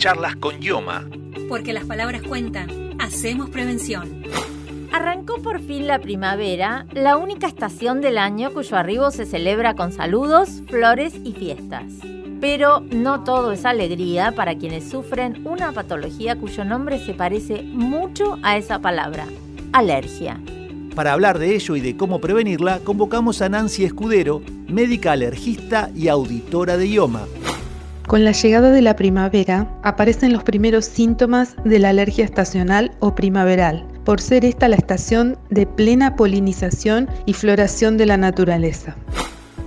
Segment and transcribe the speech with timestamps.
[0.00, 1.04] Charlas con Yoma.
[1.46, 2.96] Porque las palabras cuentan.
[2.98, 4.22] Hacemos prevención.
[4.94, 9.92] Arrancó por fin la primavera, la única estación del año cuyo arribo se celebra con
[9.92, 11.84] saludos, flores y fiestas.
[12.40, 18.38] Pero no todo es alegría para quienes sufren una patología cuyo nombre se parece mucho
[18.42, 19.26] a esa palabra,
[19.74, 20.40] alergia.
[20.94, 26.08] Para hablar de ello y de cómo prevenirla, convocamos a Nancy Escudero, médica alergista y
[26.08, 27.26] auditora de IOMA.
[28.10, 33.14] Con la llegada de la primavera aparecen los primeros síntomas de la alergia estacional o
[33.14, 38.96] primaveral, por ser esta la estación de plena polinización y floración de la naturaleza.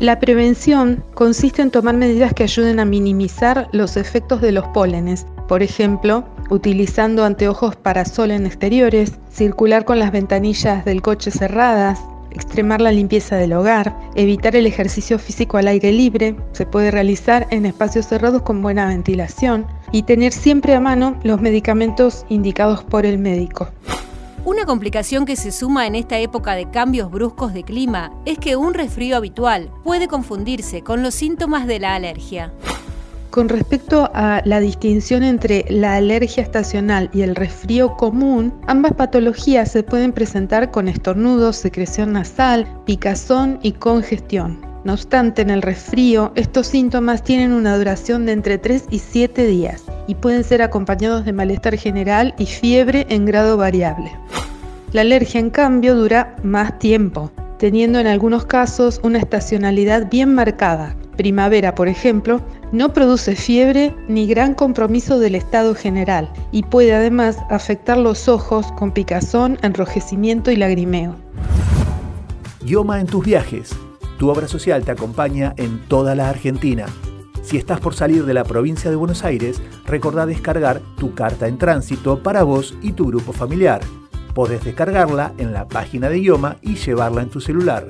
[0.00, 5.26] La prevención consiste en tomar medidas que ayuden a minimizar los efectos de los pólenes,
[5.46, 12.00] por ejemplo, utilizando anteojos para sol en exteriores, circular con las ventanillas del coche cerradas,
[12.30, 17.46] extremar la limpieza del hogar, evitar el ejercicio físico al aire libre, se puede realizar
[17.50, 23.06] en espacios cerrados con buena ventilación y tener siempre a mano los medicamentos indicados por
[23.06, 23.68] el médico.
[24.44, 28.56] Una complicación que se suma en esta época de cambios bruscos de clima es que
[28.56, 32.52] un resfrío habitual puede confundirse con los síntomas de la alergia.
[33.30, 39.70] Con respecto a la distinción entre la alergia estacional y el resfrío común, ambas patologías
[39.70, 44.58] se pueden presentar con estornudos, secreción nasal, picazón y congestión.
[44.82, 49.46] No obstante, en el resfrío, estos síntomas tienen una duración de entre 3 y 7
[49.46, 54.10] días y pueden ser acompañados de malestar general y fiebre en grado variable.
[54.90, 60.96] La alergia, en cambio, dura más tiempo, teniendo en algunos casos una estacionalidad bien marcada,
[61.16, 62.40] primavera, por ejemplo,
[62.72, 68.70] no produce fiebre ni gran compromiso del estado general y puede además afectar los ojos
[68.72, 71.16] con picazón, enrojecimiento y lagrimeo.
[72.64, 73.70] Yoma en tus viajes.
[74.18, 76.86] Tu obra social te acompaña en toda la Argentina.
[77.42, 81.58] Si estás por salir de la provincia de Buenos Aires, recordá descargar tu carta en
[81.58, 83.80] tránsito para vos y tu grupo familiar.
[84.34, 87.88] Podés descargarla en la página de Ioma y llevarla en tu celular.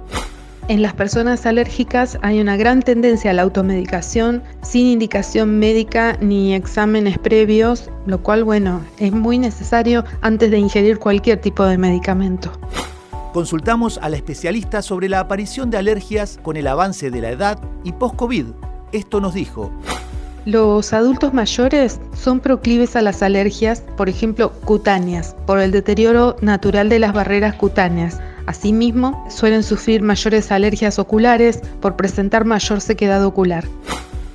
[0.71, 6.55] En las personas alérgicas hay una gran tendencia a la automedicación sin indicación médica ni
[6.55, 12.53] exámenes previos, lo cual, bueno, es muy necesario antes de ingerir cualquier tipo de medicamento.
[13.33, 17.59] Consultamos a la especialista sobre la aparición de alergias con el avance de la edad
[17.83, 18.47] y post-COVID.
[18.93, 19.73] Esto nos dijo.
[20.45, 26.89] Los adultos mayores son proclives a las alergias, por ejemplo, cutáneas, por el deterioro natural
[26.89, 33.65] de las barreras cutáneas Asimismo, suelen sufrir mayores alergias oculares por presentar mayor sequedad ocular.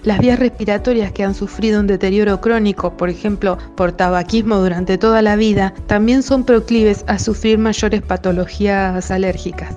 [0.04, 5.24] Las vías respiratorias que han sufrido un deterioro crónico, por ejemplo por tabaquismo durante toda
[5.24, 9.76] la vida, también son proclives a sufrir mayores patologías alérgicas.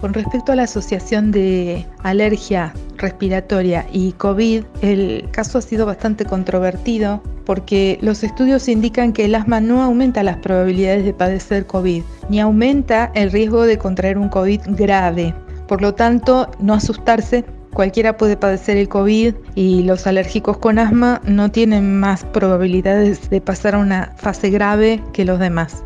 [0.00, 6.24] Con respecto a la asociación de alergia respiratoria y COVID, el caso ha sido bastante
[6.24, 12.02] controvertido porque los estudios indican que el asma no aumenta las probabilidades de padecer COVID,
[12.28, 15.34] ni aumenta el riesgo de contraer un COVID grave.
[15.68, 21.20] Por lo tanto, no asustarse, cualquiera puede padecer el COVID y los alérgicos con asma
[21.24, 25.82] no tienen más probabilidades de pasar a una fase grave que los demás.